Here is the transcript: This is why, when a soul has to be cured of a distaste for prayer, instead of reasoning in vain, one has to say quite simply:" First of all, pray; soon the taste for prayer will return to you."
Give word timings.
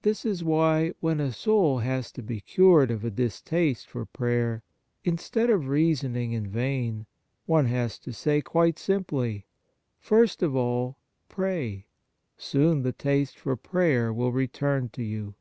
This 0.00 0.24
is 0.24 0.42
why, 0.42 0.94
when 1.00 1.20
a 1.20 1.30
soul 1.30 1.80
has 1.80 2.10
to 2.12 2.22
be 2.22 2.40
cured 2.40 2.90
of 2.90 3.04
a 3.04 3.10
distaste 3.10 3.86
for 3.86 4.06
prayer, 4.06 4.62
instead 5.04 5.50
of 5.50 5.68
reasoning 5.68 6.32
in 6.32 6.48
vain, 6.48 7.04
one 7.44 7.66
has 7.66 7.98
to 7.98 8.14
say 8.14 8.40
quite 8.40 8.78
simply:" 8.78 9.44
First 9.98 10.42
of 10.42 10.56
all, 10.56 10.96
pray; 11.28 11.84
soon 12.38 12.80
the 12.80 12.92
taste 12.92 13.38
for 13.38 13.56
prayer 13.58 14.10
will 14.10 14.32
return 14.32 14.88
to 14.94 15.02
you." 15.02 15.34